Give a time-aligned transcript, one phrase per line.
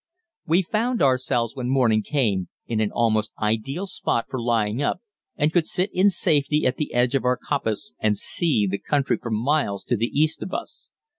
[0.47, 4.99] We found ourselves when morning came, in an almost ideal spot for "lying up,"
[5.35, 9.19] and could sit in safety at the edge of our coppice and see the country
[9.21, 10.89] for miles to the east of us.